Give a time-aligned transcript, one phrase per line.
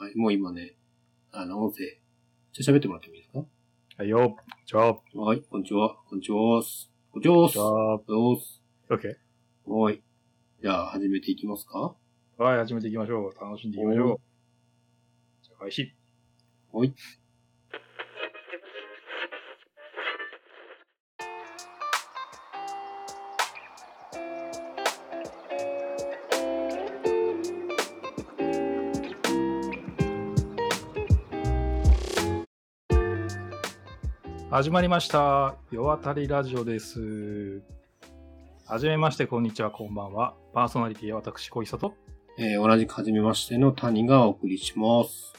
[0.00, 0.76] はい、もう今ね、
[1.30, 1.84] あの、音声、
[2.54, 3.44] ちょっと喋ってもらってもいいですか？
[3.98, 4.34] はいよ。
[4.64, 5.94] じゃあ、はい、こんにちは。
[6.08, 6.38] こんにちは。
[7.12, 7.50] こんにちは。
[7.50, 8.62] じゃあ、どうす。
[8.88, 9.16] OK。
[9.70, 10.00] はい。
[10.62, 11.94] じゃあ、始めていきますか？
[12.38, 13.44] はい、始めていきましょう。
[13.44, 14.16] 楽しんでいきましょう。
[15.42, 15.94] じゃあ、開始。
[16.72, 16.94] はい。
[34.50, 35.54] 始まりました。
[35.70, 37.62] 夜渡りラジオです。
[38.66, 40.34] はじめまして、こんにちは、こんばんは。
[40.52, 41.94] パーソナリティは私、小磯と。
[42.36, 45.34] えー同じく初めましての谷がお送りします。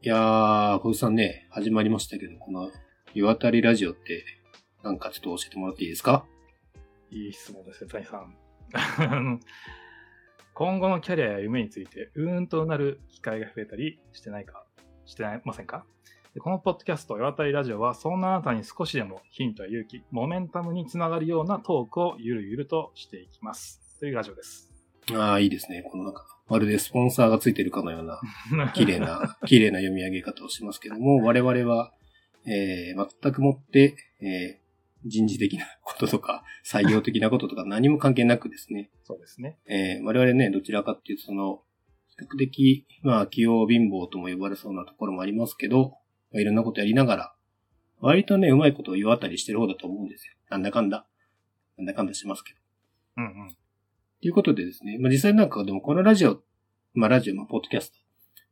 [0.00, 2.70] いやー、小石さんね、始まりましたけど、この、
[3.12, 4.24] 湯渡りラジオって、
[4.82, 6.24] なんかちょっと教えてもらっていいですか？
[7.10, 8.34] いい質問ですね、谷さん。
[10.54, 14.64] 今後のキャリアや夢について、うーんとうなる機会が増えたりしてないか、
[15.04, 15.84] してないませんか？
[15.84, 23.80] でこのポッドキャスト、夜渡りラジオは、そんなあなたに少しでもヒントや勇気、モメンタムにつながるようなトークをゆるゆるとしていきます。
[24.00, 24.68] というラジオです。
[25.12, 25.84] あー、いいですね。
[25.88, 28.20] このなんか、まるでスポンサーがついてるかのような、
[28.74, 31.92] 綺麗な、綺麗な読み上げ方をしますけども、我々は、
[32.46, 39.60] えー、全くもって、えー、人事的なこととか、採用的なこととか何も関係なくですね、そうですね。
[39.68, 41.62] えー、我々ね、どちらかっていうと、その、
[42.08, 45.94] 比較的、まあ、器用貧乏とも呼ばれそうなところもありますけど、
[46.34, 47.34] まあ、いろんなことやりながら、
[48.00, 50.34] 割とね、うまいことを言わたりしてる方だと思うんですよ。
[50.50, 51.06] なんだかんだ。
[51.78, 52.58] なんだかんだしますけど。
[53.18, 53.48] うんうん。
[54.20, 56.42] ということでですね、まあ、実際なんかでもこのラジオ、
[56.92, 57.98] まあ、ラジオ、まあ、ポッドキャスト、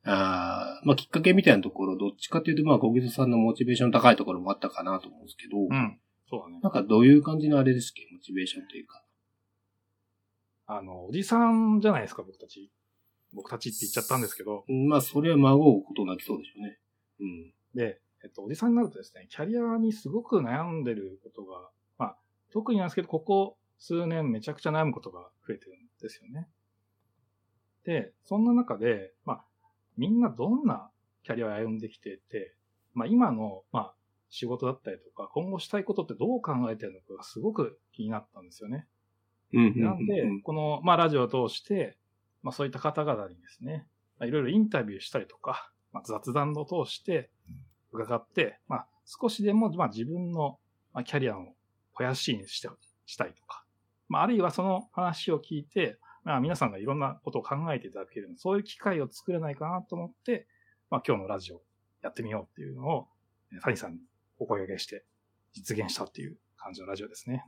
[0.05, 5.99] あーまあ、きっかけみたいなところ、どっちかというと、まあ、小木戸さんのモチベーション高いところもあったかなと思うんですけど、うん。
[6.31, 6.61] そうだね。
[6.63, 9.05] なんかどういう感じのあれですっけ、モチベーションというか。
[10.67, 12.71] あの、おじさんじゃないですか、僕たち。
[13.35, 14.65] 僕たちって言っちゃったんですけど。
[14.69, 16.79] まあ、それは孫うことなきそうでしょうね。
[18.53, 22.17] じさんになるとですね、キャリアにすごく悩んでることが、まあ、
[22.53, 26.49] 特になんですけど、ここ数年めちゃくちゃ悩むことが増えてるんですよね。
[27.85, 29.45] で、そんな中で、まあ、
[29.97, 30.91] みんなどんな
[31.25, 32.55] キャリアを歩んできてて、
[32.95, 33.95] まあ、今の、まあ、
[34.31, 38.87] 仕事だったりとか、今後したいことってどう考えてるのかがすごく気になったんですよね。
[39.53, 41.99] なんで、この、まあ、ラジオを通して、
[42.43, 43.87] まあ、そういった方々にですね、
[44.19, 47.31] まあ、いろいろインタビューしたりとか、まあ、雑談を通して
[47.93, 50.59] 伺って、まあ、少しでも、まあ、自分の、
[50.93, 51.55] まあ、キャリアを
[51.93, 52.69] 肥やしにして、
[53.07, 53.65] したいとか、
[54.09, 60.47] まあ、あるいはその話を聞いて、まあ、皆さんがいろんなことを考えていただける、そういう機会を作れないかなと思って、
[60.91, 61.63] まあ、今日のラジオ
[62.03, 63.09] やってみようっていうのを、
[63.55, 64.01] え谷さんに
[64.39, 65.05] お声掛けして
[65.53, 67.45] 実現したっていう感じのラジオですね。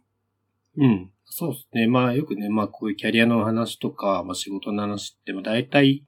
[0.76, 1.10] うん。
[1.24, 1.86] そうですね。
[1.86, 6.04] まあよくね、まあこういうキャリアの話とか、まあ仕事の話って、まあ大体、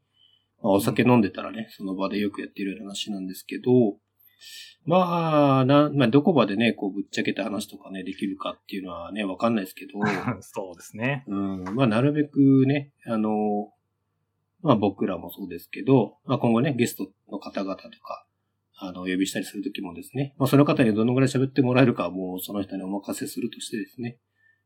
[0.63, 3.97] まあお酒飲んでたらね、その場でよくやってる話なんですけど、
[4.87, 9.93] まあ、な、まあどこまでね、こうぶっちゃけた話とかね、できるかっていうのはね、わかんないですけど、
[10.41, 11.25] そうですね。
[11.27, 13.73] うん、まあなるべくね、あの、
[14.63, 18.27] まあ僕らもそうですけど、まあ今後ね、ゲストの方々とか、
[18.79, 24.19] あの、お呼びしたりするときもですね、まあその方にどのぐらい喋ってもらえるかはもうその人にお任せするとしてですね、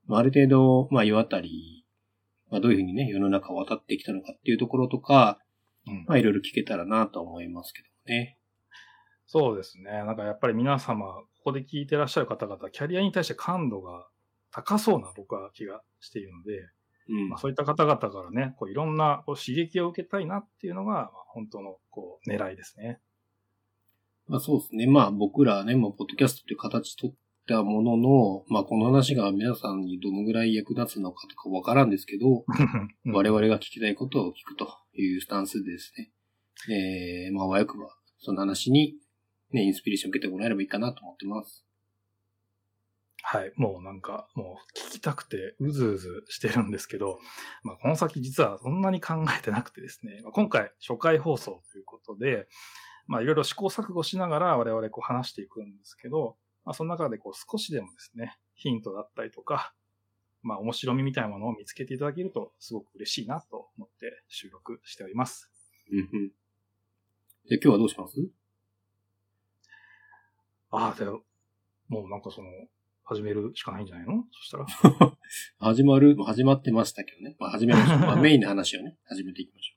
[0.07, 1.87] まあある程度、まあ世あたり、
[2.51, 5.39] まあどういうふうにね、世の中を渡ってきたのかっていうところとか、
[5.87, 8.37] うんまあいろいろ聞けたらなと思いますけどね。
[9.33, 9.93] そうですね。
[9.93, 14.09] なんかやっぱり皆様、ここで聞いてらっしゃる方々、キャリアに対して感度が
[14.51, 16.69] 高そうな僕は気がしているので、
[17.09, 17.39] うんまあ、。
[17.39, 22.99] そういった方々からね、こういろんなこう刺激を受けたいなっていうのが、まあ、本当のこう狙いですね。
[24.27, 24.89] まあそうですね。
[24.89, 27.17] まあ僕らはね、もうポッドキャストという形取っ
[27.47, 32.45] たものの、まあこの話が皆さんにどのぐらい役立つのかとかわからんですけど、
[33.07, 36.11] うん我々が聞きたいことを聞くというスタンスでですね、
[36.75, 38.97] えー、まあ、わよくば、その話に、
[39.53, 41.65] ね、インスピレーション受けてもらえればいいかなと思ってます。
[43.23, 43.53] はい。
[43.57, 47.19] もうなんか、もう聞きたくてうずうずしてるんですけど、
[47.63, 52.49] まあ、この先実はそんなに考えてなくてですね、まあ、今回初回放送ということで、
[53.07, 59.75] まあいろいろ試行錯誤しながら我々こう話していくんですけど、まあその中でこう少しでもですね、ヒントだったりとか、
[60.43, 65.51] まあ面白みみたいなものを見つけていただけるとすごく嬉しいなと思って収録しております。
[65.91, 66.29] うんうん。
[67.49, 68.15] で、今日はどうします？
[70.71, 71.21] ああ、でも、
[71.89, 72.49] もうなんかその、
[73.05, 74.25] 始めるしかないんじゃないの？
[74.31, 74.67] そしたら。
[75.59, 77.37] 始まる、始まってましたけどね。
[77.41, 77.99] まあ始めましょう。
[77.99, 79.75] まあ メインの話をね、始めていきましょ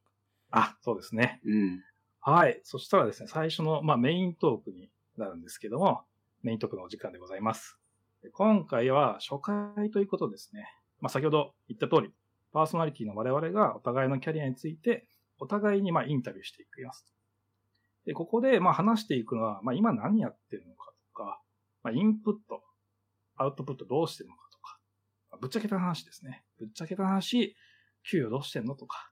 [0.51, 1.41] あ、そうですね。
[1.43, 1.51] う。
[1.51, 1.83] うん。
[2.19, 2.61] はい。
[2.63, 6.05] そしたらですね、最初の、まあ、メイントークになるんですけども、
[6.43, 7.79] メイントークのお時間でございます。
[8.21, 10.65] で今回は初回ということですね。
[11.01, 12.13] まあ、先ほど言った通り、
[12.53, 15.07] パーソナリティの我々がお互いのキャリアについて、
[15.39, 17.11] お互いにまあインタビューしていきますと。
[18.05, 20.82] で、ここでまあ話していくのは、まあ今何やってるのかと
[21.13, 21.42] か、
[21.83, 22.62] まあインプット、
[23.36, 24.80] アウトプットどうしてるのかとか、
[25.31, 26.44] まあぶっちゃけた話ですね。
[26.60, 27.56] ぶっちゃけた話、
[28.10, 29.12] 給与どうしてんのとか、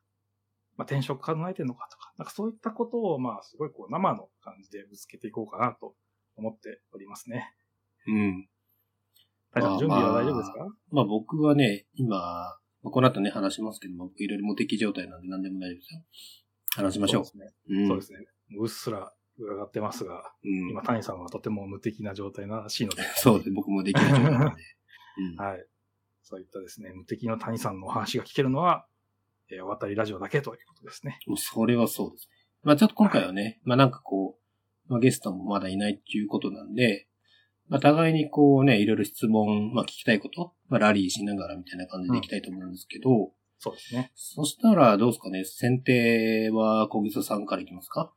[0.78, 5.96] まあ転職考えてんのかとか、なんかそういったことをまあすごいこう生の感じでぶつけていこうかなと
[6.36, 7.54] 思っておりますね。
[8.08, 8.48] うん。
[9.54, 12.48] 大さん、準備は大丈夫ですか、まあ僕はね、今、ま
[12.86, 16.02] あこの後ね話しますけども、僕いろいろ無敵状態なんで何でも大丈夫ですよ。
[16.76, 17.26] 話しましょう。
[17.26, 17.82] そうですね。
[17.82, 18.20] うんそうですね。
[18.60, 19.14] うっすら
[19.46, 23.52] 伺ってますが、うん今、谷さんはとても無敵な状態らしいので、 そうです。
[23.52, 24.62] 僕もできる状態なんで。
[25.18, 25.66] うんはい。
[26.22, 28.86] そういったですね、無敵の谷さんのお話が聞けるのは、
[29.52, 31.20] えー、お渡りラジオだけということですね。
[31.28, 32.36] もうそれはそうですね。
[32.64, 34.38] まあちょっと今回はね、まあなんかこ
[34.88, 37.08] う、まあゲストもまだいないっていうことなんで、
[37.68, 44.12] まあ互いにこうね、いろいろ質問、まあ聞きたいこと、まあラリーしながらみたいな感じでいきたいと思うんですけど、そうですね。
[44.16, 48.14] そしたらどうですかね、選定は小木曽さんからいきますか？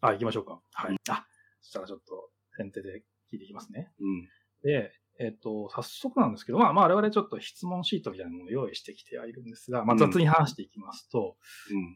[0.00, 0.60] あ、行きましょうか。
[0.72, 0.96] はい。
[1.08, 1.26] あ、
[1.60, 3.02] そしたらちょっと先手で
[3.32, 3.92] 聞いていきますね。
[4.00, 4.28] うん。
[4.62, 11.36] で、えっ、と、早速なんですけど、まあ、まあ、我々ちょっと質問シートみたいなものを用意してきてはいるんですが、まあ、雑に話していきますと、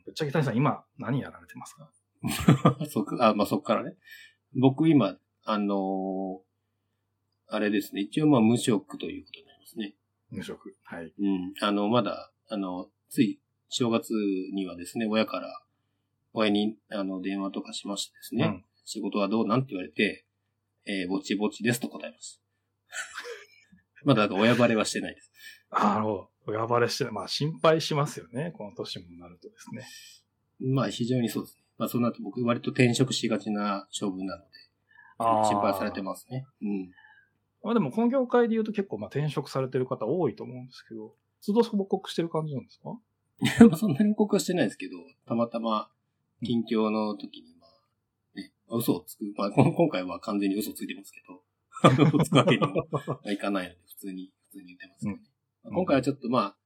[0.04, 1.90] ぶっちゃけ谷さん今何やられてますか？
[2.22, 2.26] う
[2.84, 2.86] ん。
[2.90, 3.96] そっか、あ、まあそっからね。
[4.60, 6.44] 僕今、あのー
[7.46, 9.94] あれですね、一応まあ無職ということになりますね。
[10.30, 10.74] 無職。
[10.84, 11.12] はい。
[11.18, 11.52] うん。
[11.60, 14.10] あの、まだ、あの、つい正月
[14.54, 15.48] にはですね、親から、
[16.34, 20.26] 親に、あの、電話とかしましてですね、うん仕事はどうなんて言われて、
[20.84, 22.42] えーぼちぼちですと答えます。
[24.04, 25.32] まだ親バレはしてないです。
[25.70, 26.30] あなるほど。
[26.46, 28.52] 親バレして、まあ、心配しますよね。
[28.54, 29.86] この年もなるとですね。
[30.70, 31.64] まあ非常にそうですね。
[31.78, 34.50] まあそうなると僕割と転職しがちな勝負なので、
[35.48, 36.44] 心配されてまますね。
[36.60, 36.90] うん。
[37.62, 41.16] まあでも、この業界で言うと結構、まあ、転職されてる方多いと思うんですけど、
[41.46, 42.90] 都度報告してる感じなんですか？
[43.66, 45.90] まあそんなに報告はしてないですけど、たまたま
[46.44, 49.24] 近況の時に、まあ、ね、嘘をつく。
[49.36, 51.42] まあ、 今回は完全に嘘ついてますけど、
[52.24, 52.86] つくわけにも
[53.32, 55.22] いかないので、普通に、普通に言ってますけどね。
[55.64, 56.56] まあ今回はちょっとま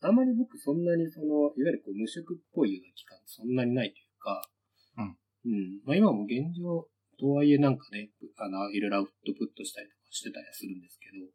[0.00, 4.50] あ、あまり僕そんなにその、いわゆるこう無職っぽいような期間そんなにないというか、
[4.96, 5.52] うん。
[5.52, 5.80] うん。
[5.84, 6.88] まあ今も現状、
[7.20, 11.26] とはいえなんかね、あの、いろいろアウトプットしたりとかしてたりはするんですけど、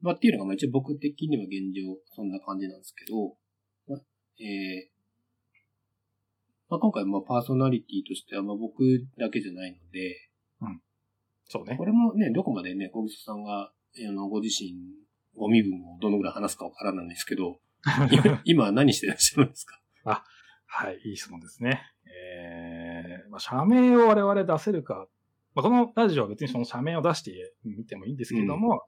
[0.00, 3.38] まあっていうのがまあ一応僕的には現状そんな感じなんですけど、
[3.86, 4.02] まあ、
[4.42, 4.91] えー
[6.72, 8.82] まあ今回まあパーソナリティとしてはまあ僕
[9.18, 10.30] だけじゃないので、
[11.46, 11.84] そうねこ。
[11.84, 13.72] れもね、どこまでね、小木さんが、あ
[14.10, 14.72] の、ご自身、
[15.36, 17.60] ご身分をどのぐらい話すかわからないんですけど、
[18.44, 19.78] 今何してらっしゃるんですか？
[20.66, 21.82] はい、いい質問ですね。
[22.06, 25.06] えー、まあ、社名を我々出せるか。
[25.54, 28.80] まあ、このラジオは別にその社名を出してみてもいいんですけども、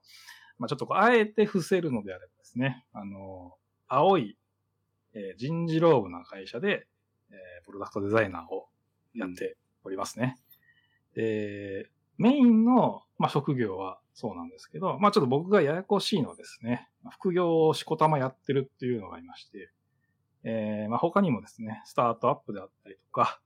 [0.57, 3.55] まあ、ちょっとこう、あえて伏せるのであればですね、あの、
[3.87, 4.39] 青い、
[5.13, 6.87] えー人事労務な会社で、
[7.31, 8.67] えープロダクトデザイナーを
[9.15, 10.37] やっておりますね。
[11.15, 19.71] で、メインの、まあ、職業はそうなんですけど、まあ、ちょっと僕がややこしいのはですね、副業をしこたまやってるっていうのがありまして、
[20.43, 23.41] えーまあ、他にもですね、スタートアップであったりとか、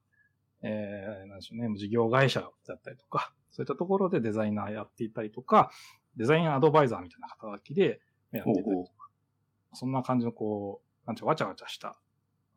[0.61, 5.71] えー、なんでしょうね、事業会社だったりとか、そういったところでデザイナーやっていたりとか、
[6.17, 8.83] デザインアドバイザーみたいな肩書きでやっていたりとか、ほう
[9.71, 11.97] ほそんな感じのこう、なんていうかわちゃわちゃした、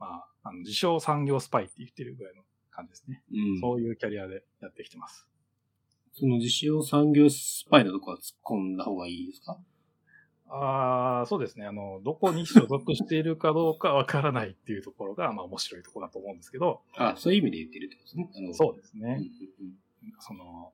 [0.02, 3.22] まあ、あの自称産業スパイって言ってるぐらいの感じですね。
[3.32, 3.60] うん。
[3.60, 5.28] そういうキャリアでやってきてます。
[6.12, 9.58] その自称産業スパイのとこは突っ込んだ方がいいですか？
[10.48, 11.64] ああ、そうですね。
[11.64, 18.52] あの、どこに所属しているかどうかわからないっていうところが、まあ面白いところだと思うんですけど、あ、そういう意味で言ってるってことですね。
[18.52, 19.22] そうですね。
[20.18, 20.72] その、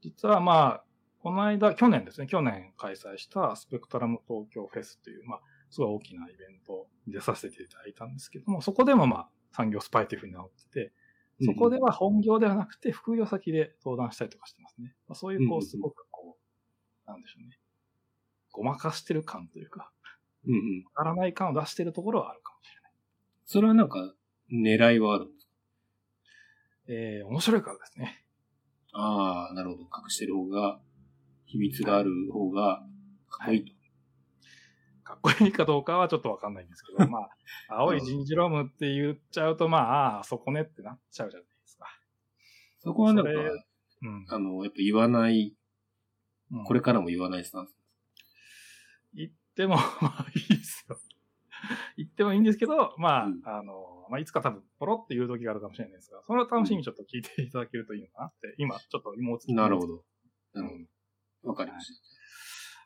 [0.00, 0.84] 実はまあ、
[1.20, 5.40] この間、去年ですね、去年開催したスペクトラム東京フェスという、まあ、
[5.74, 10.92] すごい大きなイベントに出させていただいたんですけども、そこでもまあ、産業スパイというふうに名乗ってて、
[11.44, 14.94] そこでは本業ではなくて副業先で登壇したりとかしてますね。
[15.08, 16.38] まあ、そういう、こう、すごくこ
[17.06, 17.58] う、なんでしょうね。
[18.52, 19.90] ごまかしてる感というか、
[20.46, 20.84] うんうん。
[20.84, 22.92] わからない感を出してるところはあるかもしれない。
[23.46, 24.14] それはなんか、
[24.52, 25.52] 狙いはあるんですか？
[26.86, 28.24] えー、面白いからですね。
[28.92, 29.82] ああ、なるほど。
[29.82, 30.80] 隠してる方が、
[31.46, 32.86] 秘密がある方が、
[33.28, 33.73] かっこいいと。
[35.04, 37.28] かっこいいかどうかはちょっとわかんないんですけど、 ま
[37.68, 41.86] あ、青い人事ロームって言っちゃうと、まあ、ああ、そこねってなっちゃうじゃないですか。
[42.78, 44.26] そこはなんかうん。
[44.28, 45.54] あの、やっぱ言わない、
[46.50, 47.76] うんこれからも言わないスタンス。
[49.14, 50.98] 言っても、まあ、いいですよ。
[51.96, 59.94] 言ってもいいんですけど、まあ、うんあの、まあ、いつか多分、ポロって言う時があるかもしれないですが、それを楽しみにちょっと聞いていただけるといいのかなって、今、ちょっと芋をつきなるほど。
[59.94, 60.02] う
[60.52, 60.84] なるほん。
[60.84, 61.48] ど。
[61.50, 61.92] わかりまし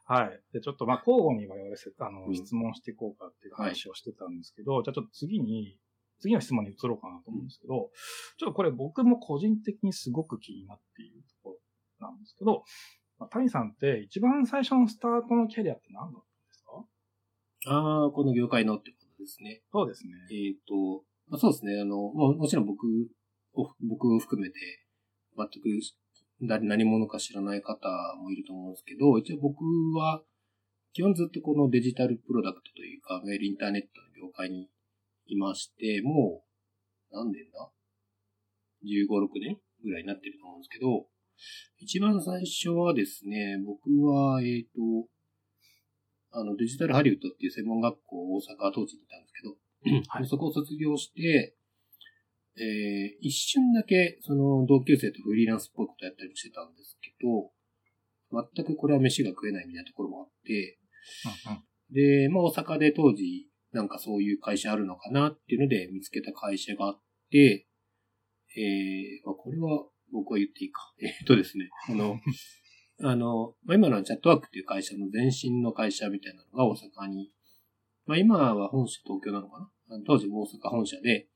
[0.09, 0.41] はい。
[0.53, 5.79] で、ちょっとまあ交互に我々せあの、うん質問していこうかっていう話をしてたんですけど、じゃあちょっと次に、
[6.21, 7.91] 次の質問に移ろうかなと思うんですけど、
[8.39, 11.51] ちょっとこれ僕も個人的にすごく気になっているとこ
[12.01, 12.65] ろなんですけど、
[13.19, 17.73] まあ、谷さんって一番最初のスタートのキャリアって何だったんですか？
[17.75, 19.63] ああ、この業界のってことですね。
[19.71, 20.13] そうですね。
[20.33, 21.81] えっ、と、まあ、そうですね。
[21.81, 22.85] あの、まあ、もちろん僕
[23.55, 24.57] を、僕を含めて、
[25.37, 25.69] 全く
[26.43, 27.89] 誰何者か知らない方
[28.21, 29.63] もいると思うんですけど、一応僕
[29.97, 30.23] は、
[30.93, 34.69] 基本ずっとこのデジタルプロダクトというか、いわゆるインターネットの業界に
[35.27, 36.43] いまして、も
[37.13, 37.71] う、何年だ
[38.85, 41.07] ?15、6年ぐらいになってると思うんですけど、
[41.79, 45.09] 一番最初はですね、僕は、えっ、と、
[46.31, 49.57] あの、デジタルハリウッドっていう専門学校、大阪当時にいたんですけど、
[50.09, 51.55] はいそこを卒業して、
[52.61, 57.51] えー一瞬だけ、その同級生とフリーランスっぽいことやったりもしてたんですけど、
[58.55, 60.79] 全くこれは飯が食えないみたいなところもあって、
[61.47, 61.63] うんうん。
[61.95, 67.01] で、まあ大阪で当時、なんかそういう会社あるのかなっていうので見つけた会社があっ
[67.31, 67.67] て、
[68.57, 70.93] えー、まあこれは僕は言っていいか。
[71.01, 72.19] えーっとですね、あの、
[73.01, 77.33] あの、まあ、今のはチャットワークっていう会社の前身の会社みたいなのが大阪に、
[78.07, 80.03] まあ今は本社東京なのかな？
[80.05, 81.29] 当時大阪本社で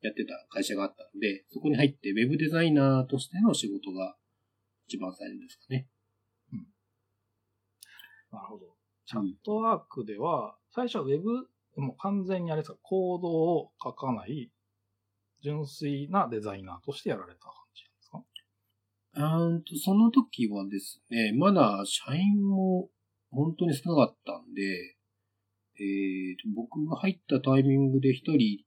[0.00, 4.16] やってた会社があったので、そこに入ってウェブデザイナーとしての仕事が
[4.86, 5.88] 一番最初ですかね。
[8.30, 8.66] なるほど。
[9.06, 11.48] チャットワークでは、最初はウェブ、
[11.80, 14.50] もう完全にあれですか、コードを書かない、
[15.42, 19.34] 純粋なデザイナーとしてやられた感じなんですか？
[19.36, 22.90] あーんと、その時はですね、まだ社員も
[23.30, 24.96] 本当に少なかったんで、
[25.80, 28.64] えーと、僕が入ったタイミングで一人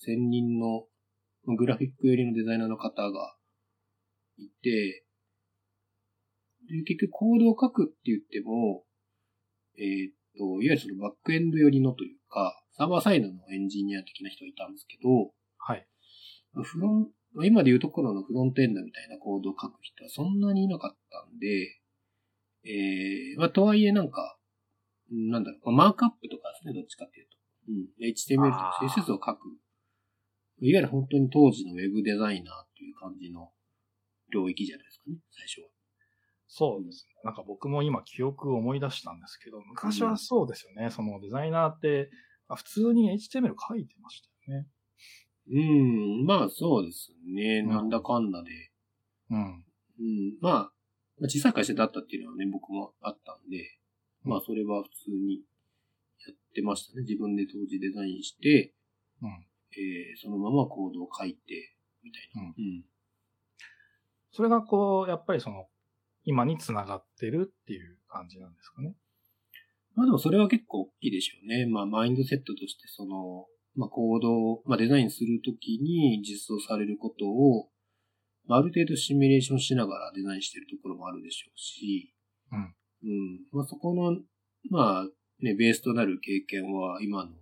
[0.00, 0.86] 専任の
[1.56, 3.36] グラフィック寄りのデザイナーの方が
[4.38, 5.04] いて、
[6.68, 8.84] で、結局コードを書くって言っても、
[9.78, 15.86] えーと、いわゆるそのバックエンド寄りのというか、サーバーサイドのエンジニア的な人がいたんですけど、はい。
[16.54, 17.08] フロン、
[17.44, 21.80] 今でいうところのフロントエンドみたいなコードを書く人はそんなにいなかったんで、
[22.64, 24.38] えー、まあ、とはいえなんか、
[25.10, 27.36] うんなんだろう、まあマークアップとかですね、どっちかっていうと。
[27.68, 28.08] うん。
[28.08, 29.38] HTML とか CSS を書く。
[30.60, 33.50] いわゆる本当に当時のウェブデザイナーっていう感じの
[34.32, 35.68] 領域じゃないですかね、最初は。
[36.52, 37.14] そうですね。
[37.24, 40.90] なんか僕も今記憶を思い出したんですけど、昔はそうですよね。
[40.90, 42.10] そのデザイナーって、
[42.48, 44.66] あ普通に HTML 書いてましたよね。
[45.52, 45.58] う
[46.22, 48.50] ん、まあそうですね、うんなんだかんだで。
[49.30, 49.64] うん。
[50.00, 53.78] うん、まあ、まあ小さい会社だったっていうのはね、僕もあったんで、
[54.24, 55.42] まあそれは普通に
[56.26, 57.02] やってましたね。
[57.02, 58.74] 自分で当時デザインして、
[59.22, 59.46] うん。
[59.76, 62.42] えーそのままコードを書いて、みたいな。
[62.42, 62.84] うんうん。
[64.32, 65.66] それがこう、やっぱりその、
[66.24, 68.94] 今につながってるっていう感じなんですかね。
[69.94, 71.66] まあでもそれは結構大きいでしょうね。
[71.66, 77.68] まあマインドセットとしてその、まあコードを、まあデザインするときに実装されることを、
[78.46, 82.14] まあある程度シミュレーションしながらデザインしてるところもあるでしょうし、
[82.52, 82.58] うん。
[82.58, 83.40] うん。
[83.52, 84.16] まあそこの、
[84.70, 85.04] まあ
[85.40, 87.32] ね、ベースとなる経験は今の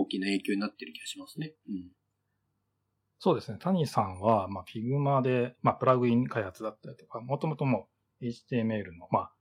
[0.00, 1.54] 大きな影響になってる気がしますね。
[1.68, 1.90] うん。
[3.18, 3.58] そうですね。
[3.58, 7.88] 谷さんは、まあ、Figma で、まあ、プラグイン開発だったりとか、もともとも
[8.20, 9.32] う HTML の、まあ、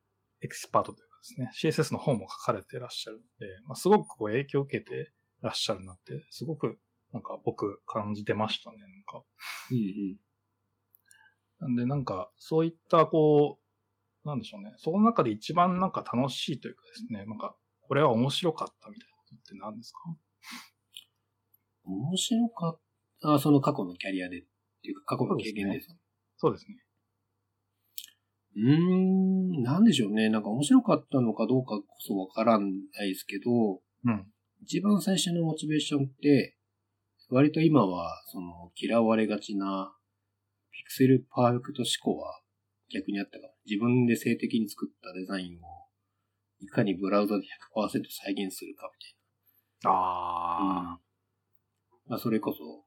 [0.42, 6.80] エキスパートというかですね、CSS の本も書かれてらっしゃるので、まあ、すごくこう影響を受けてらっしゃるなって、すごく、
[7.12, 8.78] なんか僕感じてましたね。
[8.80, 9.24] なんか。
[9.72, 10.18] うんうん。
[11.60, 13.60] なんで、なんか、そういった、こ
[14.24, 14.74] う、なんでしょうね。
[14.78, 20.00] その中で一番なんか楽しいというかですね、なんか、これは面白かったみたいなことって何ですか？
[21.86, 22.80] 面白かっ
[23.22, 23.34] た。
[23.34, 24.44] あ、その過去のキャリアでっ
[24.82, 25.96] ていうか過去の経験ですか
[26.38, 26.75] そうですね。
[28.56, 30.30] うーん、なんでしょうね。
[30.30, 32.66] なんか面白かったのかどうかこそわからな
[33.04, 34.25] いですけど、うん。
[34.62, 36.58] 一番最初のモチベーションって、
[37.30, 39.94] 割と今は、その、嫌われがちな、
[40.72, 42.42] ピクセルパーフェクト思考は
[42.94, 45.60] 逆にあったから、自分で性的に作ったデザインを、
[46.60, 47.44] いかにブラウザで
[47.75, 49.25] 100%再現するかみたいな。
[49.92, 51.00] あ
[52.08, 52.86] まあ、それこそ、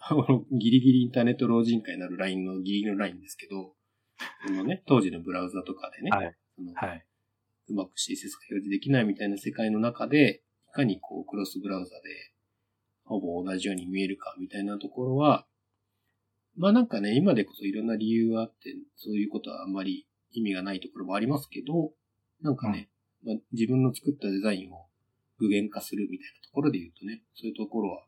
[0.50, 3.74] ギリギリインターネット老人会になるラインのギリギリのラインですけど、
[4.46, 6.86] そのね、当時のブラウザとかでね、はいそのあ。
[6.86, 7.06] はい。
[7.68, 12.32] うまく CSS が表示できないみたいな世界の中で、いかにこう、クロスブラウザで、
[13.04, 15.46] ほぼ同じように見えるかみたいなところは、
[16.56, 21.92] まあなんかね、今でこそいろんな理由があって、そういうことはあんまり意味がないところもありますけど、
[22.40, 22.90] なんかね、
[23.24, 24.86] まあ、自分の作ったデザインを
[25.38, 28.04] 具現化するみたいなところで言うとね、そういうところは、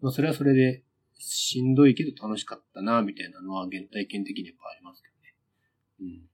[0.00, 0.84] まあそれはそれで
[1.18, 5.34] しんどいけど楽しかったな、みたいなのは原体験的にやっぱありますけどね。
[6.00, 6.28] うん。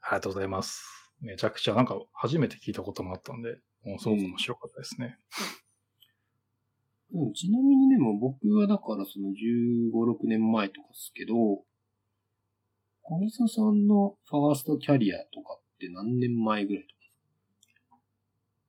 [0.00, 1.12] ありがとうございます。
[1.20, 5.18] めちゃくちゃなんか初めて聞いたこともあったんで、もうすごく面白かったですね。
[7.12, 11.34] うん、ちなみにね、もう僕はだからその15、6年前とかですけど、
[13.02, 16.93] 小木佐さんのファーストキャリアとかって何年前ぐらいと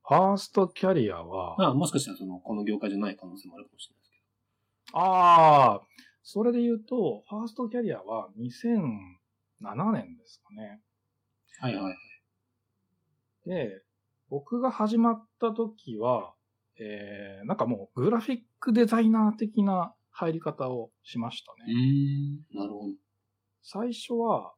[0.08, 5.80] ファーストキャリアは、かあもしかしたらその、この業界じゃない可能性もあるかもしれないですけああ、
[6.22, 10.80] それで言うと、ファーストキャリアは2007年ですかね。
[11.60, 11.66] ど。
[11.66, 11.96] はいはいはい。
[13.46, 13.82] で、
[14.28, 16.34] 僕が始まった時は、
[16.78, 21.72] えー、なんかもうグラフィックデザイナー的な入り方をしましたね。
[21.72, 22.94] うーん、なるほど。
[23.62, 24.54] 最初は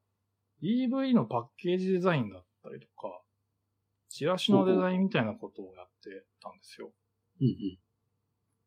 [0.63, 3.23] EV のパッケージデザインだったりとか、
[4.09, 6.93] チラシのデザインみたいなことをやってたんですよ。
[7.41, 7.79] うんうん。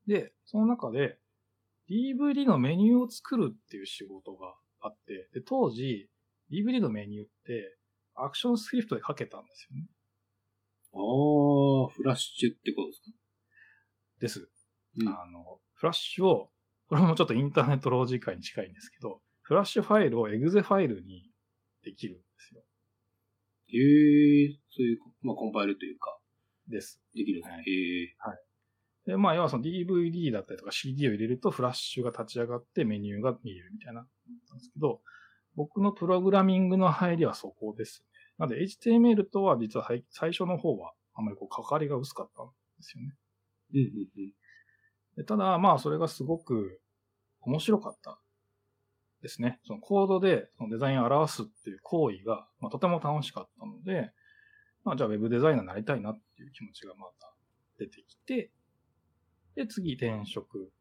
[0.07, 1.17] で、その中で
[1.89, 6.09] DVD のメニューを作るっていう仕事があって、で、当時
[6.51, 7.77] DVD のメニューって
[8.15, 9.87] アクションスクリプトで書けたんですよね。
[10.93, 13.11] ああ、フラッシュってことですか？
[14.19, 14.49] です。
[14.99, 16.51] うんあの、フラッシュを、
[16.87, 21.31] これもちょっとインターネットロジカルに近いんですけど、フラッシュファイルをエグゼファイルに
[21.83, 22.21] できる
[23.71, 23.83] んですよ。
[23.83, 26.17] へえ、そういう、まあ、コンパイルというか、
[26.67, 27.01] です。
[27.13, 27.55] できるんですね。
[27.55, 28.41] はいへえ。
[29.05, 34.05] で、まあ、要はその DVD だったりとか CD を入れるとフラッシュが立ち上がってメニューが見えるみたいな、なん
[34.57, 35.01] ですけど、
[35.55, 38.07] 僕のプログラミングの入りはそこですね。
[38.37, 42.51] なので HTML とは実は最最初の方はあんまりこう関わりが薄かったんで
[42.81, 43.15] すよね。
[43.73, 44.33] うんうんうん。
[45.17, 46.79] でただ、まあ、それがすごく
[47.41, 48.19] 面白かった
[49.21, 49.59] ですね。
[49.65, 54.11] そのコードでそのデザインを表すっていう行為が、まあ、とても楽しかったので、
[54.83, 57.33] まあ、じゃあウェブデザイナーになりたいなっていう気持ちがまた
[57.77, 58.51] 出てきて、
[59.55, 60.71] で、次転職、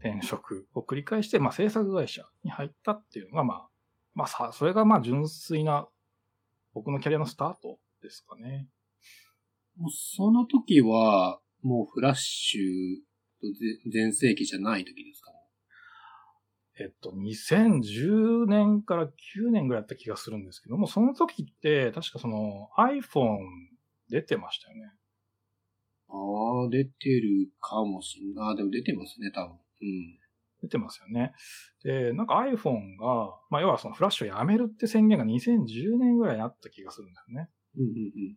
[0.00, 3.68] 転職を繰り返して、まあ、制作会社に入ったっていうのが、まあ、
[4.14, 5.86] まあさ、それがまあ純粋な
[6.74, 8.68] 僕のキャリアのスタートですかね。
[9.76, 12.60] もうその時は、もうフラッシュ
[13.40, 13.46] と
[13.90, 15.39] 全盛期じゃない時ですかね
[16.80, 23.38] えっと、2010年から9年ぐらいだった気がするんですけども、その時って、確かその iPhone
[24.08, 24.90] 出てましたよね。
[26.08, 26.14] あ
[26.66, 28.48] あ、出てるかもしんない。
[28.48, 29.52] ああ、でも出てますね、多分。
[29.52, 30.18] うん。
[30.62, 31.32] 出てますよね。
[31.84, 37.50] で、なんか iPhone が、まあ要はそのフラッシュをやめるって宣言が2010年ぐらいにあった気がするんだよね。
[37.76, 38.36] うんうん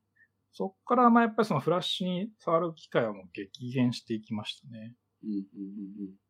[0.56, 4.94] そっからまあやっぱりそのフラッシュに触る機会はもう激減していきましたね。
[5.24, 5.32] うん。
[5.32, 6.24] うんうん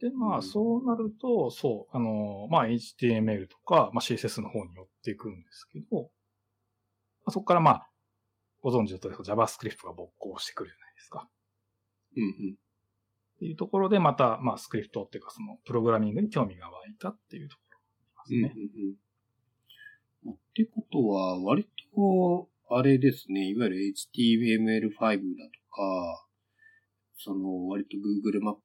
[0.00, 6.06] で、まあうんそうなると、そう、あの、まあ HTML とか、まあ CSS の方に寄っていくんですけど、ま
[7.26, 7.90] あ、そこからまあ、
[8.60, 11.28] ご存知の通り JavaScript が勃興してくるじゃないですか。
[12.16, 12.22] うん。
[12.22, 12.56] うん
[13.34, 17.62] っていうところで、また、まあ、スクリプトっていうか、その、プログラミングに興味が湧いたっていうとこ
[18.30, 18.42] ろうん。
[18.42, 18.62] ですね。
[20.24, 20.34] うんうん。
[20.34, 26.26] ってことは、割と、あれですね、いわゆる HTML5 だとか、
[27.18, 28.60] その、割と Google マップ、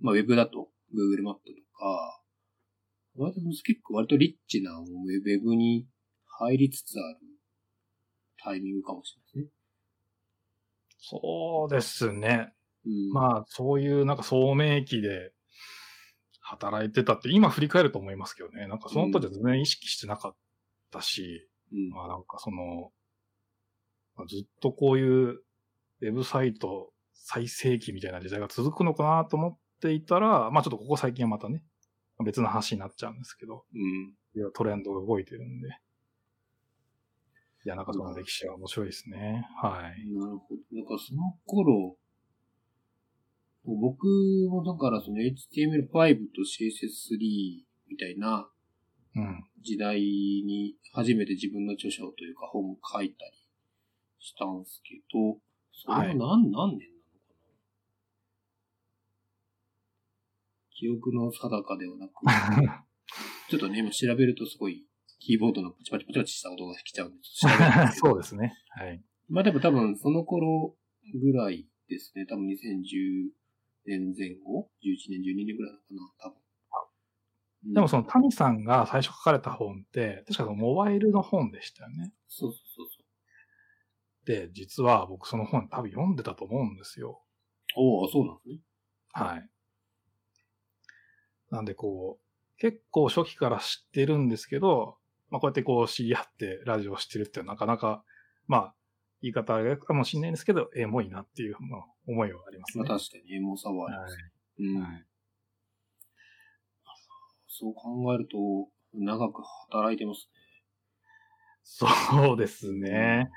[0.00, 2.20] まあ Web だと Google マップとか、
[3.16, 5.86] 割と結構割とリッチな Web に
[6.26, 7.18] 入りつつある
[8.42, 9.64] タイミングかもしれないですね。
[10.98, 12.52] そうですね。
[12.86, 15.32] うん、まあ、そういう、なんか、聡明期で
[16.40, 18.66] 働いてたって、今振り返ると思いますけどね。
[18.68, 20.36] なんか、その時は全然意識してなかっ
[20.90, 22.92] たし、うん、まあ、なんか、その、
[24.16, 31.62] まあずっとこういう、ウェブサイト最盛期みたいな時代が続くのかなと思っていたら、まあ、ちょっとここ最近はまたね、
[32.24, 34.14] 別の話になっちゃうんですけど、うん。
[34.36, 35.68] いやトレンドが動いてるんで。
[37.66, 39.46] いや、なんかその歴史は面白いですね。
[39.62, 40.10] はい。
[40.12, 40.76] なるほど。
[40.76, 41.96] なんかその頃、
[43.64, 44.06] 僕
[44.50, 45.88] もだからその HTML5
[46.34, 48.48] と CSS3 みたいな
[49.16, 49.44] うん。
[49.62, 53.32] 時代に初めて自分の著書というか本を書いたり
[54.18, 55.38] したんですけど、
[55.72, 56.78] それは何,、何年なのかな
[60.74, 62.12] 記憶の定かではなく、
[63.48, 64.86] ちょっとね、今調べるとすごい
[65.20, 67.46] キーボードのパチパチパチパチした音が来ちゃうんです。
[67.98, 68.54] そうですね。
[68.70, 69.02] はい。
[69.28, 70.76] まあでも多分その頃
[71.14, 72.26] ぐらいですね。
[72.26, 73.30] 多分2010
[73.86, 76.30] 年前後 ?11 年、12年ぐらいなのかな？
[76.30, 76.38] 多分。
[76.38, 76.44] うん
[77.72, 82.12] でもその谷さんが最初書かれた本って、確かそのモバイルの本でしたよね。
[82.28, 84.26] そうそうそうそう。
[84.26, 87.22] で、実は僕その本多分読んでたと思うんですよ。
[87.74, 88.60] おおそうなんですね。
[89.12, 89.50] はい。
[91.54, 94.96] なんでこう、結構初期から知ってるんですけど、
[95.30, 98.02] まあこうやってこう知り合ってラジオをしてるってなかなか、
[98.46, 98.74] まあ、
[99.22, 102.84] 言い方あれかもしれないんですけど、エモいなっていう、まあ、思いはありますね。
[102.84, 104.18] まあ確かにエモさはあります。
[104.58, 105.04] うんはい。
[107.46, 110.28] そう考えると、長く働いてます
[111.62, 113.30] そうですね。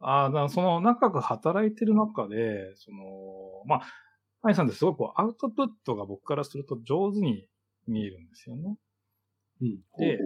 [0.00, 3.82] ああ、その長く働いてる中で、その、まあ、
[4.42, 7.48] アイさんってすごくこうアウトプットが僕からすると上手に
[7.86, 8.76] 見えるんですよね。
[9.62, 9.78] うん。
[9.98, 10.18] で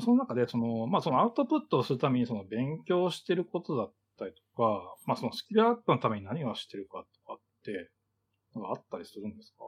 [0.00, 7.90] その中で、その、まあ、そのアウトプットをするために、その勉強してることだったりとか、まあ、そのスキルアップのために何をしてるかとかって、
[8.54, 9.66] なんかあったりするんですか？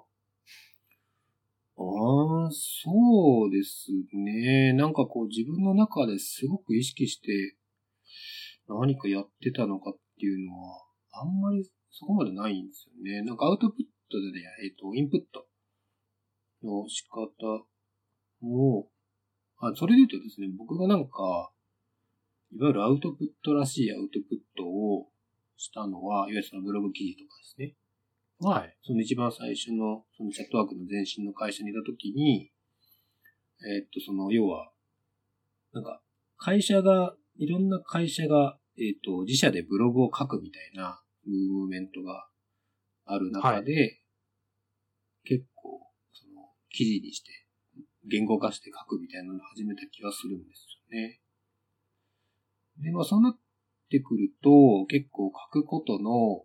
[1.76, 4.72] ああ、そうですね。
[4.72, 7.56] なんかこう自分の中ですごく意識して
[8.66, 13.22] 何かやってたのかっていうのは、あんまりそこまでないんですよね。
[13.22, 15.46] なんかアウトプットでね、えっ、と、インプット
[16.66, 17.64] の仕方
[18.40, 18.88] も、
[19.58, 21.52] あ、それで言うとですね、僕がなんか、
[22.52, 25.06] いわゆるアウトプットらしいアウトプットを
[25.56, 27.76] したのは、いわゆるそのブログ記事とかですね。
[28.40, 32.50] は、はいその一番最初の、そのチャットワークの前身の会社にいたときに、
[33.64, 34.72] えーっと、その、要は、
[35.72, 36.02] なんか、
[36.38, 42.28] 会社が、いろんな会社が、えーっと、自社でブログを書くみたいなムーブメントが
[43.06, 44.00] ある中で、
[45.24, 45.80] 結構、
[46.12, 47.30] その、記事にして、
[48.06, 51.20] 言語化して書くみたいなのを始めた気がするんですよね。
[52.78, 53.38] で、まあ、そうなっ
[53.90, 56.44] てくると、結構書くことの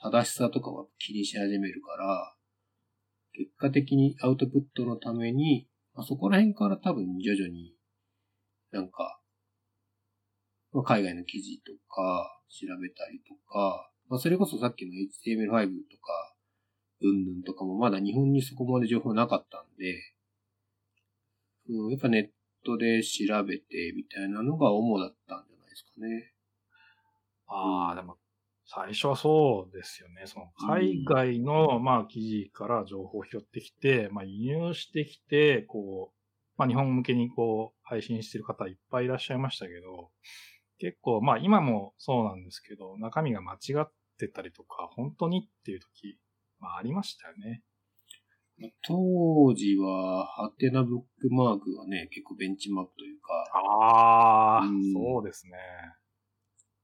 [0.00, 2.34] 正しさとかは気にし始めるから、
[3.32, 7.74] 結果的にアウトプットのために、まあ、そこら辺から多分徐々に
[8.70, 9.20] なんか、
[10.72, 16.34] まあ、海外の記事とか調べたりとか、まあ、それこそさっきの HTML5 とか、
[17.00, 20.14] うんぬんとかもまだ日本にそこまで情報なかったんで、
[21.68, 22.28] うん、やっぱネッ
[22.64, 26.32] トで調べてみたいなのが主だったんじゃないですかね。
[27.46, 28.16] ああ、でも、
[28.66, 30.22] 最初はそうですよね。
[30.26, 36.18] その海外の、まあ、記事から情報を拾ってきて、まあ、輸入してきて、こう、
[36.58, 40.10] まあ、日本向けにこう、配信してる方いっぱいいらっしゃいましたけど、
[40.78, 46.18] 結構、まあ、今もそうなんですけど、中身が間違ってたりとか、本当にっていう時、
[46.58, 47.62] まあ、ありましたよね。
[48.82, 55.52] 当時は、ハテナブックマークがね、結構ベンチマークというか、ああ、うんそうですね。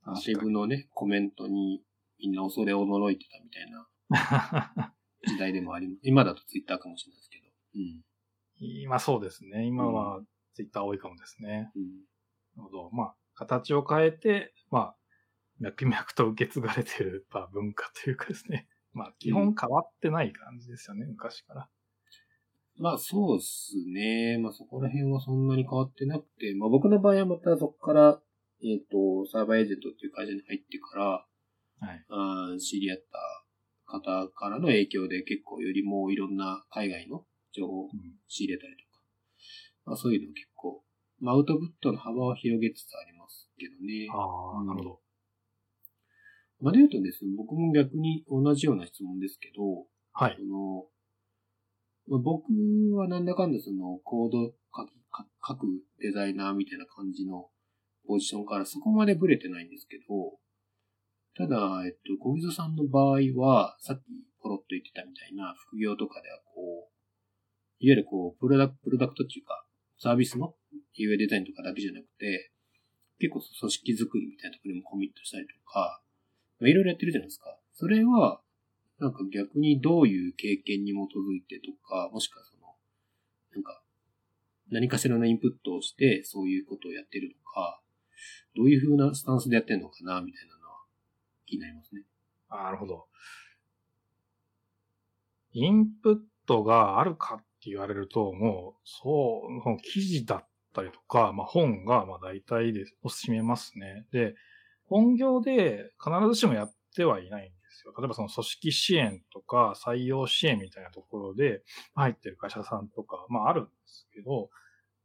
[0.03, 1.83] ハテブのね、コメントに
[2.21, 4.95] みんな恐れ驚いてたみたいな
[5.27, 6.01] 時代でもあります。
[6.05, 7.47] 今だとツイッターかもしれないですけど。
[7.77, 8.05] うん。
[8.61, 9.67] 今そうですね。
[9.67, 11.73] 今はツイッター多いかもですね。
[11.75, 11.83] うん。
[12.57, 12.91] なるほど。
[12.93, 14.97] まあ、形を変えて、まあ、
[15.61, 18.69] 脈々と受け継がれてる、まあ、文化というかですね。
[18.93, 21.69] まあ、基本変わってない感じですよね、昔から。
[22.77, 24.39] まあそうですね。
[24.39, 28.21] まあそこら辺はそんなに変わってなくて、まあ僕の場合はまたそこから、
[28.63, 31.27] えっ、と、サーバーエージェントっていう会社に入ってから、
[31.81, 32.05] はい。
[32.09, 33.45] あー知り合った
[33.87, 39.03] 方からの影響で結構よりもいろんな海外の情報をうん仕入れたりとか、
[39.87, 40.83] まあそういうの結構、
[41.21, 44.09] まあアウトプットの幅を広げつつありますけどね。
[44.11, 45.04] ああ、なるほど。
[46.65, 50.43] まあで言うとですね、僕も逆に同じような質問ですけど、はいそ。
[50.47, 50.87] の、
[52.09, 52.45] まあ、僕
[52.97, 54.93] はなんだかんだそのコード書き
[55.45, 55.67] 書書く
[56.01, 57.51] デザイナーみたいな感じの
[58.09, 60.39] ポジションからそこまでブレてないんですけど、
[61.37, 64.05] ただ、えっと、小水さんの場合は、さっき
[64.41, 66.95] ポロッと言ってたみたいな副業とかではこう、
[67.81, 69.67] いわゆるこう、プロダクプロダクトっていうか、
[69.99, 70.55] サービスの
[70.97, 72.53] UI デザインとかだけじゃなくて、
[73.19, 76.01] 結構組織作りみたいなところにもコミットしたりとか、
[76.61, 77.59] まあ、いろいろやってるじゃないですか。
[77.73, 78.41] それは、
[78.99, 82.75] なんか逆にどういう経験に基づいてとか、もしくはその、
[83.55, 83.83] なんか、
[84.71, 87.81] 何かしらのインプットをして、そういうことをやってるのか、
[88.57, 90.79] どういう風なスタンスでやってるのかな、みたいなのは
[91.47, 92.03] 気になりますね。
[92.49, 93.07] あなるほど。
[95.53, 104.07] インプットがあるかって言われると、もう、そう、記事だったりとか、まあ本が、まあ大体で、を占めますね。
[104.13, 104.35] で、
[104.89, 107.95] 本業で必ずしもやってはいないんですよ。
[107.99, 111.63] 例えばその組織支援とか採用支援みたいなところで
[111.95, 114.51] 入ってる会社さんとか、まああるんですけど、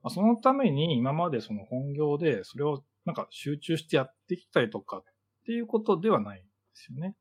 [0.01, 5.03] まあ、そのために今までその本業でそれをなんか集中してやってきたりとかっ
[5.45, 7.15] ていうことではないんですよね。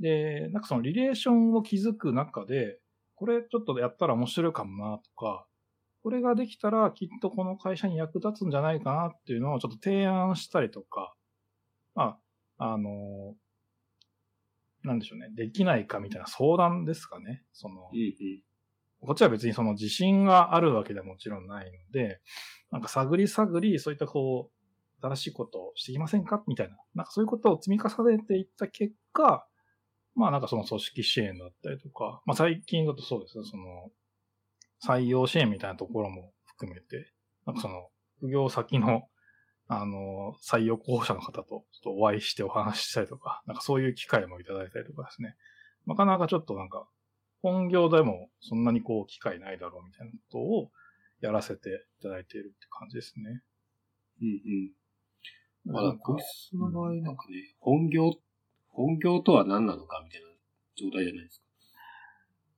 [0.00, 2.78] で、なんかそのリレーションを築く中で、
[3.14, 5.46] これちょっとやったら面白いかもなとか、
[6.02, 11.14] これができたらきっとこの会社に役立つんじゃないかなっていうのをちょっと提案したりとか、
[12.00, 12.16] ま
[12.58, 13.34] あ、あの、
[14.82, 15.28] なんでしょうね。
[15.34, 17.44] できないかみたいな相談ですかね。
[17.52, 18.42] その、うん
[19.02, 22.20] こっちは別にその自信があるわけではもちろんないので、
[22.70, 26.44] なんか探り探り、そういったこう、新しいことをしていきませんか？
[26.46, 26.76] みたいな。
[26.94, 29.46] なんかそういうことを積み重ねていった結果、
[30.14, 33.90] まあなんかその組織支援だったりとか、まあ最近だとそうですね、その、
[34.86, 37.10] 採用支援みたいなところも含めて、
[37.46, 39.08] なんかその、副業先の
[39.72, 45.36] あの、採用候補者の方とちょっとお会いしてお話ししたりとか、なんかそういう機会もいただいたりとかですね。
[45.86, 46.88] なかなかちょっとなんか、
[47.40, 50.70] 本業でもそんなにこう機会ないだろうみたいなことを
[51.20, 53.42] やらせていただいているって感じですね。
[54.20, 54.28] うん
[55.68, 55.72] うん。
[55.72, 58.12] まあ、こいつの場合なんかね、本業、
[58.70, 60.26] 本業とは何なのかみたいな
[60.74, 61.44] 状態じゃないですか。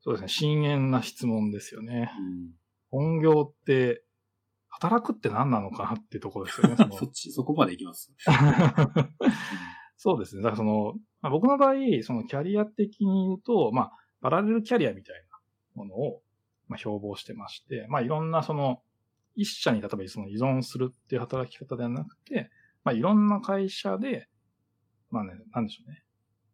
[0.01, 0.29] そうですね。
[0.29, 2.11] 深淵な質問ですよね。
[2.19, 2.53] うん。
[2.91, 4.03] 本業って、
[4.73, 6.77] 働くって何なのかなっていうところですよね。
[6.81, 8.13] そのそっち、そこまで行きます。
[9.97, 10.43] そうですね。
[10.43, 15.39] だからその、まあ、僕の場合、そのキャリア的に言うと、まあ、パラレルキャリアみたいな
[15.75, 16.23] ものを、
[16.69, 18.83] まあ、標榜してまして、まあ、いろんなその、
[19.35, 22.51] 一社に例えばその依存するっていう働き方ではなくて、
[22.85, 24.29] まあ、いろんな会社で、
[25.11, 26.03] まあね、なんでしょうね。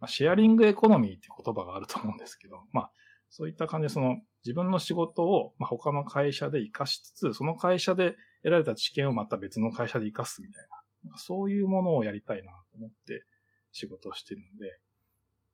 [0.01, 2.91] まあ、シェアリングエコノミーっていう言葉があると思うんですけど、まあ、
[3.31, 10.65] そういった感じでその、自分の仕事を、まあ、他の会社で活かしつつ、その会社で得られた知見をまた別の会社で活かすみたい
[11.05, 13.25] な、そういうものをやりたいなと思って
[13.73, 14.79] 仕事をしてるので、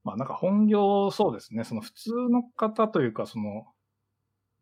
[0.04, 3.64] まあなんか本業そうですね、その普通の方というか、その、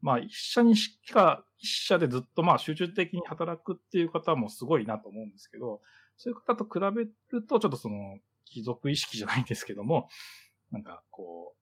[0.00, 5.80] まあ一社にしか、一社でずっとまあ集中的に働くっていう方もすごいなと思うんですけど、
[6.16, 7.12] そういう方と比べる
[7.48, 10.08] とちょっとその、貴族意識じゃないんですけども、
[10.70, 11.61] なんかこう、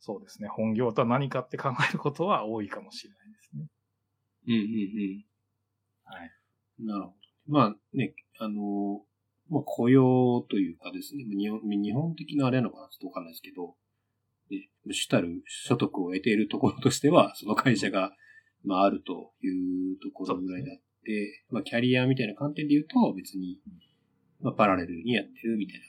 [0.00, 3.66] そうですね、本業とは何かって考えることは多いかもしれないですね。
[4.48, 5.24] うんうん
[6.04, 6.30] はい。
[6.80, 6.86] うん。
[6.86, 7.14] なるほど。
[7.46, 9.02] まあね、あの、
[9.50, 13.76] まあ雇用というかですね、日本日本的なあれなのかなちょっとわかんないですけど、
[14.50, 18.12] ね、主たる所得を得ているところとしては、その会社が、
[18.64, 19.48] まああるとい
[19.94, 23.60] うところぐらいであって、まあキャリアみたいな観点で言うと別に、
[24.40, 25.80] まあパラレルにやってるみたい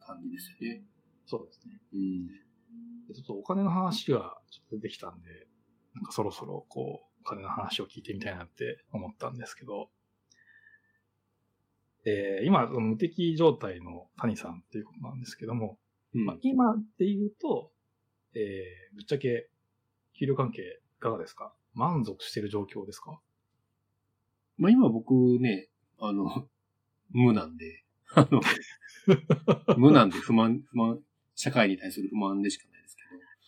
[0.00, 0.82] な感じですよね。
[1.26, 1.74] そうですね。
[1.92, 2.47] うん。
[3.08, 5.46] でちょっとお金の話がちょっと出てきたんで、
[5.94, 9.90] なんかそろそろこう、お金の話を聞いてみたいなって思ったんですけど、
[12.04, 15.78] えー今、無敵状態の谷さんっていうことなんですけども、
[16.14, 16.24] うん。
[16.24, 17.72] まあ、今で言うと、
[18.34, 19.48] えーぶっちゃけ、
[20.14, 21.52] 給料関係いかがですか？
[21.74, 23.20] 満足している状況ですか？
[24.56, 25.68] まあ今僕ね、
[25.98, 26.48] あの、
[27.10, 28.40] 無なんで、あの、
[29.76, 31.02] 無なんで不満、不満、
[31.34, 32.77] 社会に対する不満でしかない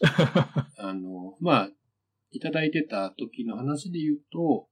[0.79, 1.71] あの、まあ、
[2.33, 4.69] いただいてた時の話で言うと、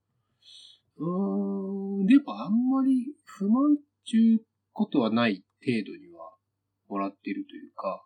[0.97, 6.35] うーん、でもあんまり不満ちゅうことはない程度には
[6.88, 8.05] もらっているというか、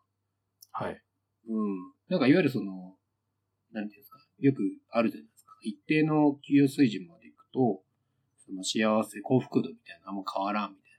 [0.73, 1.03] はい。
[1.49, 1.93] うん。
[2.09, 2.97] なんかいわゆるその、
[3.73, 5.53] なんていうんですか、よくあるじゃないですか。
[5.63, 7.83] 一定の給与水準までいくと、
[8.39, 10.93] その幸せ、幸福度みたいなのあんま変わらんみたい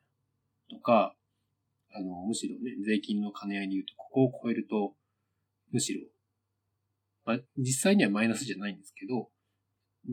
[0.72, 0.78] な。
[0.78, 1.16] とか、
[1.92, 4.96] あの、むしろね、税金の兼ね合いに言うと、ここを超えると、
[5.72, 6.02] むしろ、
[7.26, 9.30] まあ、実際にはマイナスじゃないんですけど、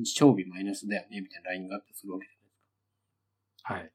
[0.05, 2.53] 賞味マイナスだよね、みたいなラインがあったりするわけじゃないで
[3.57, 3.75] すか。
[3.75, 3.93] はい。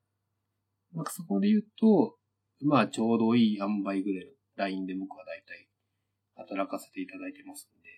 [0.94, 2.18] なんかそこで言うと、
[2.62, 5.68] まあちょうどいい塩梅ぐらいのラインで僕は大体
[6.36, 7.90] 働かせていただいてますんで、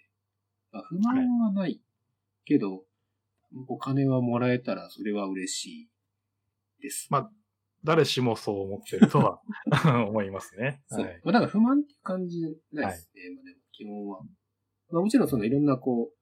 [0.71, 1.81] まあ、不満はない
[2.45, 2.83] けど、
[3.67, 5.89] お金はもらえたらそれは嬉しい
[6.81, 7.07] です。
[7.09, 7.31] まあ、
[7.83, 9.41] 誰しもそう思ってるとは
[10.07, 10.83] 思いますね。
[10.87, 11.05] そう。
[11.05, 11.21] はい。
[11.23, 12.51] まあだから不満っていう感じない
[12.87, 13.21] ですね。
[13.35, 14.21] まあでも基本は。
[14.91, 16.17] まあもちろんそのいろんなこう、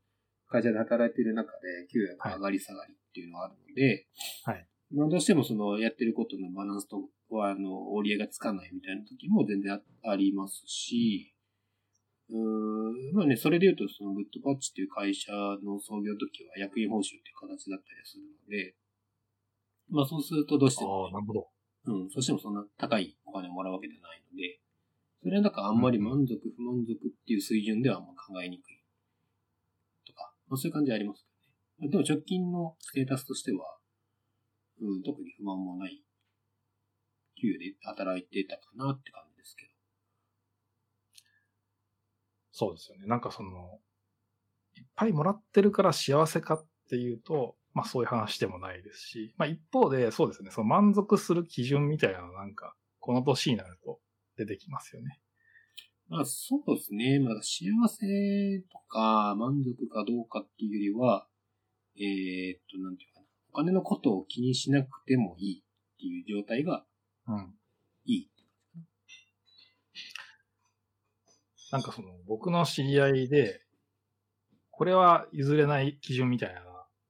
[0.48, 4.08] 会社で働いている中で給与が上がり下がりっていうのはあるので、
[4.44, 4.68] はい。
[4.92, 11.34] まあどうしてもそのやってることのバランスとは、あの、折り合いがつかないみたいな時も全然あありますし、
[12.30, 15.32] うーん、まあね、それで言うとそのグッドパッチっていう会社
[15.64, 18.76] の創業時は役員報酬っていう形だったりするので、
[19.90, 21.48] まあそうするとどうしてもああ、なるほど。
[21.86, 24.60] うん、そしてもそんな高いお金をもらうわけじゃないので、
[25.26, 28.80] それはなんかあんまり満足、不満足っていう水準ではあんま考えにくい。
[30.06, 31.26] とか、まあそういう感じあります
[31.80, 31.92] けどね。
[31.92, 33.80] でも直近のステータスとしては、
[34.82, 36.04] うん、特に不満もない、
[37.42, 39.72] 給与で働いてたかなって感じですけど。
[42.52, 43.08] そうですよね。
[43.08, 43.80] なんかその、
[44.76, 54.00] いっぱいもらってるから幸せかっていうと、まあそういう話でもないですし、まあ一方でそうですね、その満足する基準みたいなのなんか、この年になると
[54.38, 55.20] 出てきますよね。
[56.08, 57.20] まあそうですね。
[57.20, 61.28] まあ幸せとか満足かどうかっていうよりは、
[61.98, 63.26] えーっと、なんていうかな。
[63.52, 66.86] お金のことを気にしなくてもいいっていう状態が
[67.28, 67.54] うん。
[68.06, 68.32] いい。
[71.72, 73.62] なんかその、僕の知り合いで、
[74.72, 76.62] これは譲れない基準みたいな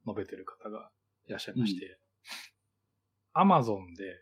[0.07, 0.91] 述べてる方が
[1.27, 1.99] いらっしゃいまして、
[3.33, 4.21] アマゾンで、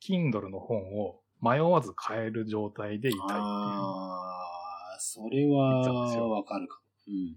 [0.00, 3.38] Kindle の本を迷わず買える状態でいたいっていう。
[3.40, 6.82] ああ、それはよわかるかも。
[7.08, 7.36] うん。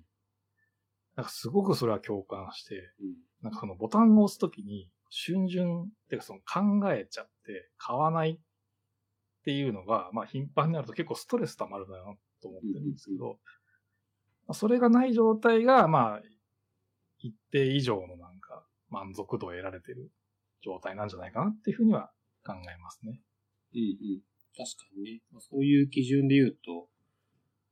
[1.15, 3.15] なんかすごくそれは共感して、うん。
[3.41, 8.38] なんかそのボタンを押すときに、春巡っていうかその考えちゃって買わないっ
[9.44, 11.98] ていうのが、まあ頻繁になると結構ストレス溜まるな
[12.41, 13.39] と思ってるんですけど、
[14.48, 16.22] まあそれがない状態が、まあ、
[17.20, 20.12] 一定以上のなんか満足度を得られてる
[20.63, 22.12] 状態なんじゃないかなっていうふうには
[22.46, 23.22] 考えますね。
[23.76, 24.22] うんうん。
[24.56, 25.22] 確かにね。
[25.32, 26.88] まあそういう基準で言うと、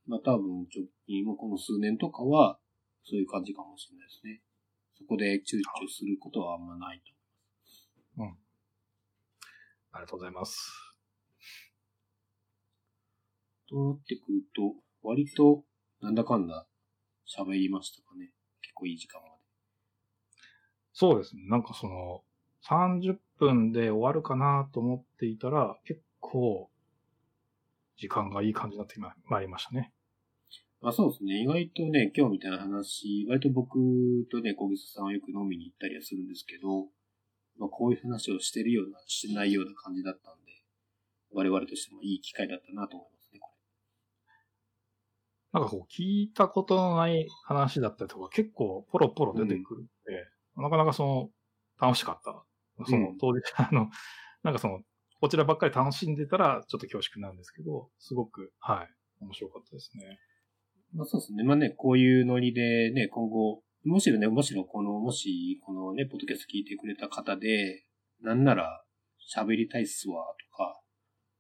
[0.06, 2.60] まあ多分直近もこの数年とかは、
[3.06, 4.42] そういう感じかもしれないですね。
[4.98, 7.13] そこで躊躇することはあんまないと。
[9.96, 10.58] ありがとうございます。
[13.70, 15.63] となってくると、割と、
[16.02, 16.68] なんだかんだ
[17.28, 18.32] 喋りましたかね。
[18.62, 19.34] 結構いい時間まで。
[20.94, 21.44] そうですね。
[21.48, 22.24] なんかその、
[22.68, 26.69] 30分で終わるかなと思っていたら、結構、
[27.98, 29.93] 時間がいい感じになってままいりましたね。
[30.82, 31.41] まあそうですね。
[31.41, 33.80] 意外とね、今日みたいな話、割と僕
[34.30, 36.88] とね、小木さんはよく飲みに行ったりはするんですけど、
[37.58, 40.52] まあこういう話をしてるような、してないような感じだったんで、
[41.32, 43.50] 我々としてもいい機会だったなと思いますね、こ
[45.54, 51.30] なんかこう、聞いたことのない話だったりとか、結構ポロポロ出てくるんで、なかなかその、
[51.80, 52.43] 楽しかった。
[52.86, 53.89] そのうん当時、 あの、
[54.43, 54.82] なんかその、
[55.19, 60.06] こちらばっかり楽しんでたら、ちょっと恐縮なんですけど、すごく、はい、面白かったですね。
[60.06, 60.17] れ。
[60.93, 61.43] まあそうですね。
[61.43, 67.86] まあね、こういうノリでね、今後、むしろね、むしろこの、もし、このね、ポッドキャスト聞いてくれた方で、
[68.22, 68.84] なんなら、
[69.36, 70.80] 喋りたいっすわ、とか、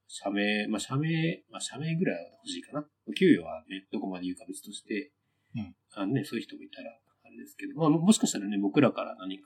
[0.07, 2.85] 社名、まあ社名、まあ社名ぐらいは欲しいかな。
[3.17, 5.11] 給与はね、どこまで言うか別として、
[5.55, 9.45] うんあのね、そういう人もいたら、あれですけど、まあももしかしたらね、僕らから何か、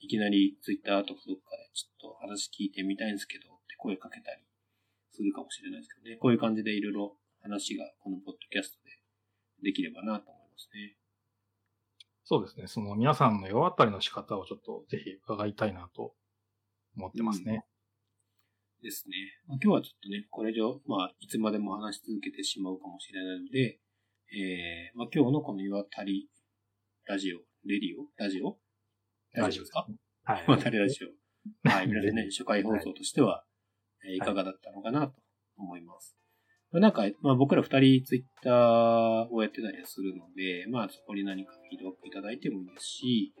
[0.00, 4.42] いきなりツイッターとかどっかでちょっと話聞いてみたいんですけどって声かけたり
[5.10, 6.16] するかもしれないですけどね。
[6.16, 10.96] こういう感じでいろいろ話がこのポッドキャストでできればなと思いますね。
[12.24, 12.66] そうですね。
[12.66, 16.14] その皆さんの世渡りの仕方をちょっとぜひ伺いたいなと
[16.96, 17.64] 思ってますね。
[18.82, 19.16] ですね。
[19.46, 23.80] まあ、今日はちょっとね、これ以上、まあ、いつまでも話し続けてしまうかもしれないので、
[24.30, 26.28] えー、まあ、今日のこの岩渡り
[27.06, 28.58] ラジオ、レディオラジオ
[29.38, 29.86] ラジオですか？
[30.24, 30.44] はい。
[30.46, 31.68] 岩 渡りラジオ。
[31.68, 33.44] はい、皆さんね、初回放送としては、
[34.04, 35.14] えーいかがだったのかなと
[35.56, 36.16] 思います。
[36.70, 43.34] まあなんか、まあ僕ら二人ツイッターをやってたりはするので、まあそこに何かフィードバックいただいてもいいですし、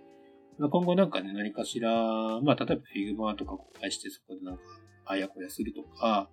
[0.58, 2.76] まあ今後なんかね、何かしら、まあ例え
[3.16, 4.62] ば Figma とか公開してそこでなんか、
[5.06, 6.30] あやこやするとか、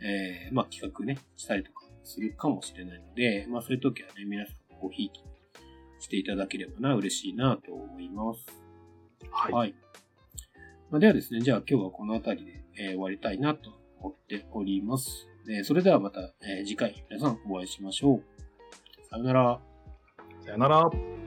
[0.00, 5.22] えー、まあ企画ね、したりとかするかもしれないので、まあそういう時はね、皆さんごひいき
[5.98, 8.46] していただければな、嬉しいなと思います。
[9.30, 9.52] はい。
[9.52, 9.74] はい。
[10.90, 15.28] まあ、ではですね、じゃあ今日はこの辺りで、えー終わりたいなと思っております。
[15.48, 18.22] えーそれではまた、えー次回皆さんお会いしましょう。
[19.10, 19.60] さよなら。
[20.44, 21.19] さよなら。